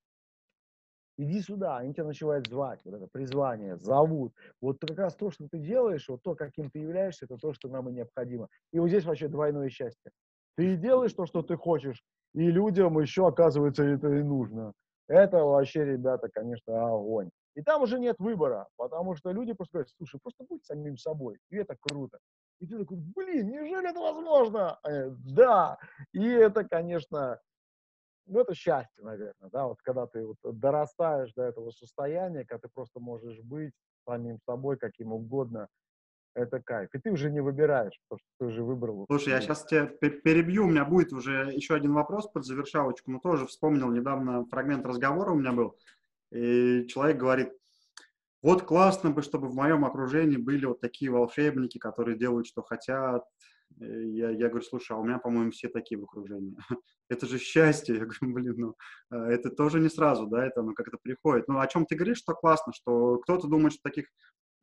[1.17, 4.33] иди сюда, они тебя начинают звать, вот это призвание, зовут.
[4.61, 7.69] Вот как раз то, что ты делаешь, вот то, каким ты являешься, это то, что
[7.69, 8.47] нам и необходимо.
[8.71, 10.11] И вот здесь вообще двойное счастье.
[10.55, 12.03] Ты делаешь то, что ты хочешь,
[12.33, 14.73] и людям еще, оказывается, это и нужно.
[15.07, 17.29] Это вообще, ребята, конечно, огонь.
[17.55, 21.37] И там уже нет выбора, потому что люди просто говорят, слушай, просто будь самим собой,
[21.49, 22.19] и это круто.
[22.59, 24.79] И ты такой, блин, неужели это возможно?
[24.83, 25.77] Э, да,
[26.11, 27.39] и это, конечно,
[28.27, 32.69] ну, это счастье, наверное, да, вот когда ты вот дорастаешь до этого состояния, когда ты
[32.73, 33.73] просто можешь быть
[34.07, 35.67] самим собой, каким угодно,
[36.33, 36.89] это кайф.
[36.93, 39.05] И ты уже не выбираешь, потому что ты уже выбрал.
[39.09, 43.19] Слушай, я сейчас тебя перебью, у меня будет уже еще один вопрос под завершалочку, но
[43.19, 45.75] тоже вспомнил недавно фрагмент разговора у меня был,
[46.31, 47.53] и человек говорит,
[48.43, 53.25] вот классно бы, чтобы в моем окружении были вот такие волшебники, которые делают, что хотят,
[53.79, 56.57] я, я говорю, слушай, а у меня, по-моему, все такие в окружении.
[57.09, 57.95] это же счастье.
[57.97, 58.75] Я говорю, блин, ну,
[59.11, 61.47] э, это тоже не сразу, да, это ну, как это приходит.
[61.47, 64.07] Ну, о чем ты говоришь, что классно, что кто-то думает, что таких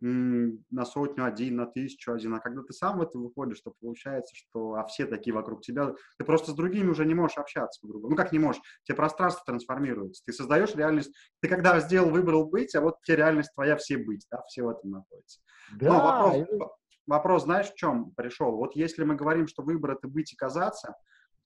[0.00, 4.34] на сотню один, на тысячу один, а когда ты сам в это выходишь, то получается,
[4.34, 7.88] что а все такие вокруг тебя, ты просто с другими уже не можешь общаться по
[7.88, 8.10] другому.
[8.10, 8.60] Ну как не можешь?
[8.82, 11.14] Тебе пространство трансформируется, ты создаешь реальность.
[11.40, 14.68] Ты когда сделал, выбрал быть, а вот тебе реальность твоя все быть, да, все в
[14.68, 15.40] этом находится.
[15.72, 16.68] Да, Но вопрос,
[17.06, 18.56] вопрос, знаешь, в чем пришел?
[18.56, 20.94] Вот если мы говорим, что выбор это быть и казаться,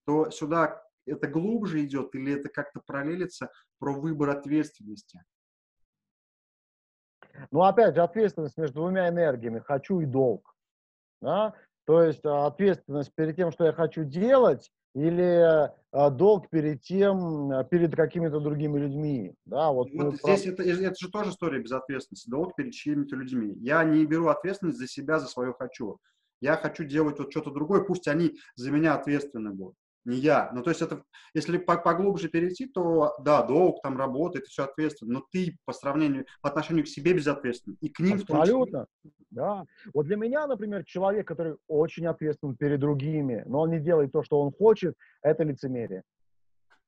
[0.06, 5.22] то сюда это глубже идет или это как-то параллелится про выбор ответственности?
[7.50, 10.54] Ну, опять же, ответственность между двумя энергиями, хочу и долг.
[11.20, 11.54] Да?
[11.84, 17.50] То есть а, ответственность перед тем, что я хочу делать, или а, долг перед тем,
[17.52, 19.34] а, перед какими-то другими людьми.
[19.44, 20.50] Да, вот вот здесь про...
[20.50, 23.54] это, это же тоже история безответственности, долг перед чьими-то людьми.
[23.60, 25.98] Я не беру ответственность за себя, за свое хочу.
[26.40, 30.50] Я хочу делать вот что-то другое, пусть они за меня ответственны будут не я.
[30.52, 31.02] Ну, то есть это,
[31.34, 36.48] если поглубже перейти, то да, долг там работает, все ответственно, но ты по сравнению, по
[36.48, 38.86] отношению к себе безответственен, и к ним Абсолютно,
[39.30, 39.64] да.
[39.94, 44.22] Вот для меня, например, человек, который очень ответственен перед другими, но он не делает то,
[44.22, 46.02] что он хочет, это лицемерие.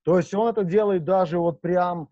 [0.02, 2.08] То есть он это делает даже вот прям,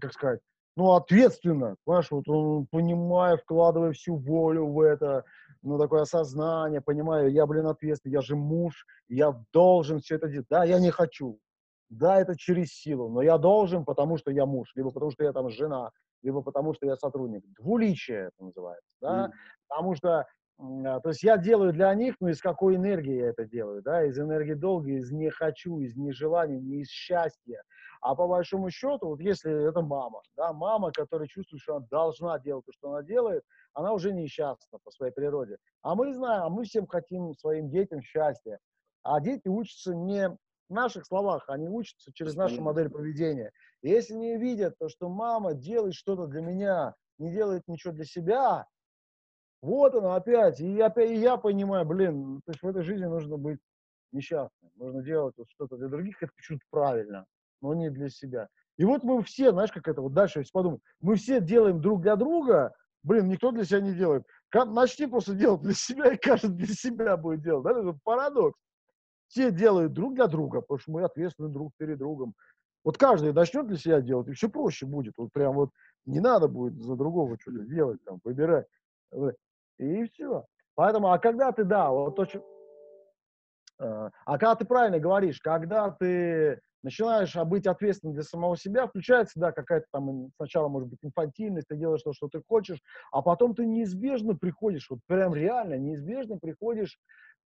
[0.00, 0.40] как сказать,
[0.76, 5.24] ну, ответственно, понимаешь, вот он, понимая, вкладывая всю волю в это,
[5.66, 10.46] ну, такое осознание, понимаю, я, блин, ответственный, я же муж, я должен все это делать.
[10.48, 11.40] Да, я не хочу.
[11.88, 15.32] Да, это через силу, но я должен, потому что я муж, либо потому что я
[15.32, 15.90] там жена,
[16.22, 17.44] либо потому что я сотрудник.
[17.58, 19.32] Двуличие это называется, да, mm.
[19.68, 20.26] потому что,
[20.58, 24.18] то есть я делаю для них, но из какой энергии я это делаю, да, из
[24.18, 27.62] энергии долга, из не хочу, из нежелания, не из счастья.
[28.00, 32.38] А по большому счету, вот если это мама, да, мама, которая чувствует, что она должна
[32.38, 33.42] делать то, что она делает,
[33.74, 35.58] она уже несчастна по своей природе.
[35.82, 38.58] А мы знаем, а мы всем хотим своим детям счастья.
[39.02, 43.52] А дети учатся не в наших словах, они учатся через нашу модель поведения.
[43.82, 48.04] И если не видят то, что мама делает что-то для меня, не делает ничего для
[48.04, 48.66] себя,
[49.66, 50.60] вот оно опять.
[50.60, 53.58] И опять и я понимаю, блин, то есть в этой жизни нужно быть
[54.12, 54.70] несчастным.
[54.76, 57.26] Нужно делать вот что-то для других, это почему-то правильно,
[57.60, 58.48] но не для себя.
[58.78, 62.02] И вот мы все, знаешь, как это, вот дальше, если подумать, мы все делаем друг
[62.02, 62.74] для друга,
[63.06, 64.24] Блин, никто для себя не делает.
[64.52, 67.62] Начни просто делать для себя, и каждый для себя будет делать.
[67.62, 67.70] Да?
[67.70, 68.58] Это парадокс.
[69.28, 72.34] Все делают друг для друга, потому что мы ответственны друг перед другом.
[72.82, 75.14] Вот каждый начнет для себя делать, и все проще будет.
[75.18, 75.70] Вот прям вот
[76.04, 78.66] не надо будет за другого что-то делать, там, выбирать.
[79.78, 80.44] И все.
[80.74, 82.42] Поэтому, а когда ты, да, вот очень...
[83.78, 89.40] А, а когда ты правильно говоришь, когда ты начинаешь быть ответственным для самого себя, включается,
[89.40, 93.54] да, какая-то там сначала, может быть, инфантильность, ты делаешь то, что ты хочешь, а потом
[93.54, 96.96] ты неизбежно приходишь, вот прям реально неизбежно приходишь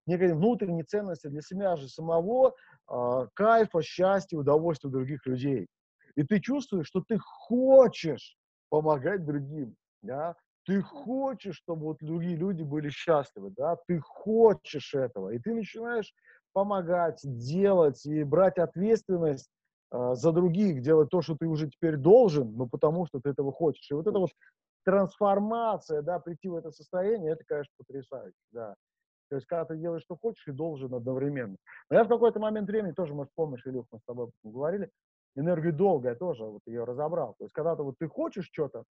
[0.05, 2.55] к некой внутренней ценности для себя же самого,
[2.91, 5.69] э, кайфа, счастья, удовольствия других людей.
[6.17, 8.37] И ты чувствуешь, что ты хочешь
[8.69, 10.37] помогать другим, да,
[10.71, 16.15] ты хочешь, чтобы вот другие люди были счастливы, да, ты хочешь этого, и ты начинаешь
[16.53, 19.51] помогать, делать и брать ответственность
[19.91, 23.51] э, за других, делать то, что ты уже теперь должен, но потому что ты этого
[23.51, 23.91] хочешь.
[23.91, 24.31] И вот эта вот
[24.85, 28.77] трансформация, да, прийти в это состояние, это, конечно, потрясающе, да.
[29.29, 31.57] То есть, когда ты делаешь, что хочешь, и должен одновременно.
[31.91, 34.89] Но я в какой-то момент времени, тоже, может, помнишь, Илюх, мы с тобой говорили,
[35.35, 37.35] энергию долга я тоже вот ее разобрал.
[37.39, 38.85] То есть, когда ты вот ты хочешь что-то,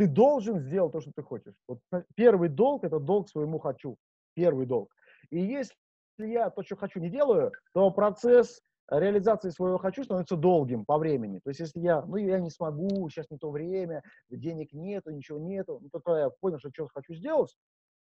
[0.00, 1.52] ты должен сделать то, что ты хочешь.
[1.68, 1.80] Вот
[2.14, 3.98] первый долг– это долг своему «хочу».
[4.32, 4.90] Первый долг.
[5.28, 5.74] И если
[6.16, 11.38] я то, что хочу, не делаю, то процесс реализации своего «хочу» становится долгим по времени.
[11.44, 15.38] То есть если я, ну, я не смогу, сейчас не то время, денег нету, ничего
[15.38, 17.54] нету, ну, то я понял, что что-то хочу сделать,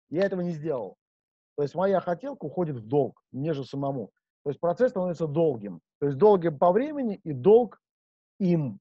[0.09, 0.97] я этого не сделал.
[1.57, 4.09] То есть моя хотелка уходит в долг, мне же самому.
[4.43, 5.79] То есть процесс становится долгим.
[5.99, 7.79] То есть долгим по времени и долг
[8.39, 8.79] им.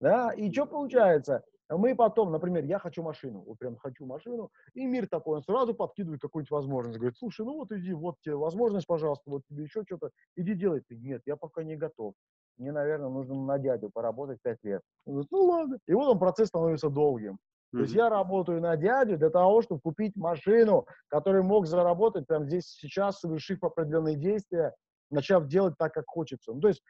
[0.00, 0.32] Да?
[0.32, 1.44] И что получается?
[1.70, 5.72] Мы потом, например, я хочу машину, вот прям хочу машину, и мир такой, он сразу
[5.72, 6.98] подкидывает какую-нибудь возможность.
[6.98, 10.80] Говорит, слушай, ну вот иди, вот тебе возможность, пожалуйста, вот тебе еще что-то, иди делай.
[10.80, 12.14] Ты, нет, я пока не готов.
[12.58, 14.82] Мне, наверное, нужно на дядю поработать пять лет.
[15.06, 15.78] Он говорит, ну ладно.
[15.86, 17.34] И вот он процесс становится долгим.
[17.34, 17.78] Mm-hmm.
[17.78, 22.44] То есть я работаю на дядю для того, чтобы купить машину, которую мог заработать прямо
[22.46, 24.74] здесь сейчас, совершив определенные действия,
[25.08, 26.52] начав делать так, как хочется.
[26.52, 26.82] Ну, то есть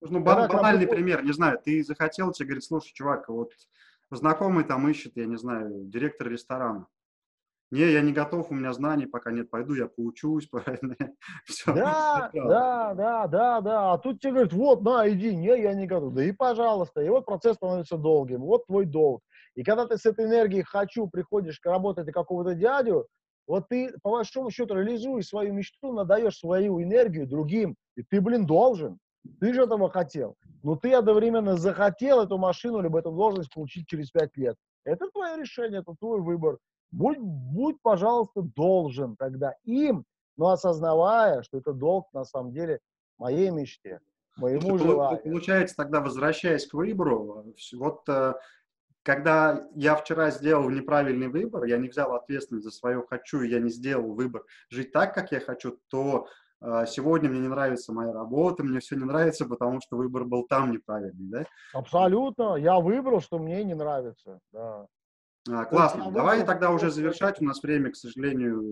[0.00, 3.52] ну, банальный пример, не знаю, ты захотел, тебе говорит, слушай, чувак, вот
[4.16, 6.86] знакомый там ищет, я не знаю, директор ресторана.
[7.70, 10.48] Не, я не готов, у меня знаний пока нет, пойду я поучусь?
[11.44, 11.72] Все.
[11.74, 13.92] Да, да, да, да, да.
[13.92, 16.14] А тут тебе говорят, вот, на, иди, не, я не готов.
[16.14, 17.00] Да и пожалуйста.
[17.00, 19.22] И вот процесс становится долгим, вот твой долг.
[19.56, 23.06] И когда ты с этой энергией «хочу» приходишь работать какого-то дядю,
[23.46, 28.46] вот ты, по большому счету, реализуешь свою мечту, надаешь свою энергию другим, и ты, блин,
[28.46, 28.98] должен.
[29.40, 30.36] Ты же этого хотел.
[30.64, 34.56] Но ты одновременно захотел эту машину, либо эту должность получить через пять лет.
[34.84, 36.56] Это твое решение, это твой выбор.
[36.90, 40.06] Будь, будь, пожалуйста, должен тогда им,
[40.38, 42.80] но осознавая, что это долг на самом деле
[43.18, 44.00] моей мечте,
[44.36, 45.22] моему желанию.
[45.22, 48.32] Получается, тогда возвращаясь к выбору, вот э,
[49.02, 53.68] когда я вчера сделал неправильный выбор, я не взял ответственность за свое «хочу», я не
[53.68, 56.26] сделал выбор жить так, как я хочу, то
[56.86, 60.72] сегодня мне не нравится моя работа, мне все не нравится, потому что выбор был там
[60.72, 61.44] неправильный, да?
[61.72, 62.56] Абсолютно.
[62.56, 64.86] Я выбрал, что мне не нравится, да.
[65.50, 66.10] А, классно.
[66.10, 67.40] Давай выбрал, тогда уже завершать.
[67.40, 68.62] У нас время, к сожалению,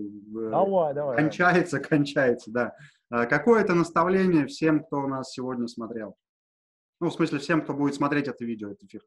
[0.49, 1.89] давай, давай, кончается, давай.
[1.89, 2.75] кончается, да.
[3.11, 6.15] А, какое это наставление всем, кто у нас сегодня смотрел?
[6.99, 9.01] Ну, в смысле, всем, кто будет смотреть это видео, этот эфир.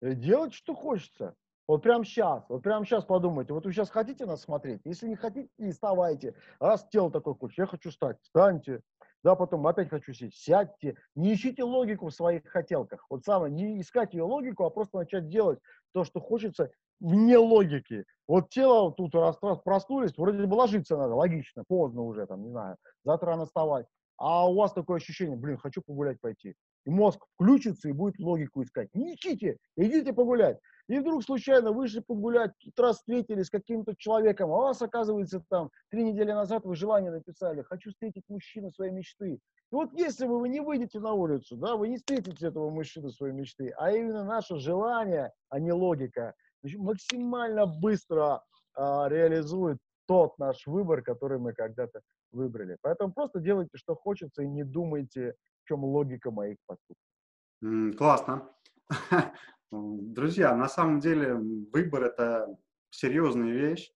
[0.00, 1.36] Э, делать, что хочется.
[1.70, 4.80] Вот прямо сейчас, вот прямо сейчас подумайте, вот вы сейчас хотите нас смотреть?
[4.82, 6.34] Если не хотите, не вставайте.
[6.58, 8.80] Раз тело такое хочет, я хочу стать, встаньте.
[9.22, 10.96] Да, потом опять хочу сесть, сядьте.
[11.14, 13.06] Не ищите логику в своих хотелках.
[13.08, 15.60] Вот самое, не искать ее логику, а просто начать делать
[15.92, 18.04] то, что хочется вне логики.
[18.26, 22.50] Вот тело тут раз, раз проснулись, вроде бы ложиться надо, логично, поздно уже, там, не
[22.50, 23.86] знаю, завтра рано вставать.
[24.16, 26.56] А у вас такое ощущение, блин, хочу погулять пойти.
[26.84, 28.88] И мозг включится и будет логику искать.
[28.92, 30.58] Не ищите, идите погулять.
[30.90, 35.70] И вдруг случайно вышли погулять, раз встретились с каким-то человеком, а у вас, оказывается, там,
[35.88, 39.34] три недели назад вы желание написали, хочу встретить мужчину своей мечты.
[39.34, 43.10] И вот если вы, вы не выйдете на улицу, да, вы не встретите этого мужчину
[43.10, 48.42] своей мечты, а именно наше желание, а не логика, максимально быстро
[48.74, 52.00] а, реализует тот наш выбор, который мы когда-то
[52.32, 52.78] выбрали.
[52.82, 57.96] Поэтому просто делайте, что хочется, и не думайте, в чем логика моих поступков.
[57.96, 58.48] классно.
[59.72, 62.56] Друзья, на самом деле выбор– это
[62.90, 63.92] серьезная вещь.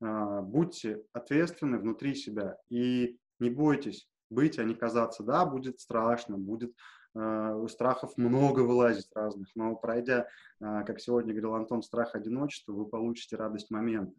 [0.00, 5.22] А, будьте ответственны внутри себя и не бойтесь быть, а не казаться.
[5.22, 6.74] Да, будет страшно, будет
[7.12, 10.28] у страхов много вылазить разных, но пройдя,
[10.60, 14.16] а, как сегодня говорил Антон, страх одиночества, вы получите радость момента.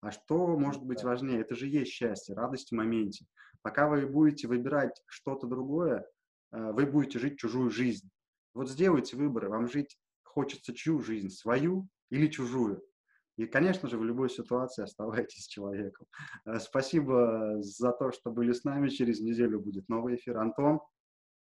[0.00, 1.40] А что может быть важнее?
[1.40, 3.24] Это же есть счастье, радость в моменте.
[3.62, 6.04] Пока вы будете выбирать что-то другое,
[6.50, 8.10] вы будете жить чужую жизнь.
[8.54, 9.96] Вот сделайте выборы, вам жить
[10.32, 12.82] хочется чью жизнь, свою или чужую.
[13.36, 16.06] И, конечно же, в любой ситуации оставайтесь человеком.
[16.44, 18.88] Э, спасибо за то, что были с нами.
[18.88, 20.38] Через неделю будет новый эфир.
[20.38, 20.80] Антон,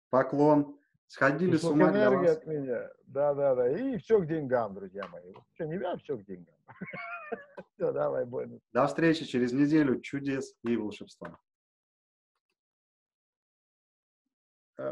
[0.09, 0.77] поклон.
[1.07, 2.37] Сходили с ума для вас.
[2.37, 2.89] от меня.
[3.07, 3.69] Да, да, да.
[3.69, 5.33] И все к деньгам, друзья мои.
[5.53, 6.55] Все, не я, все к деньгам.
[7.75, 8.25] Все, давай,
[8.73, 10.01] До встречи через неделю.
[10.01, 11.39] Чудес и волшебства.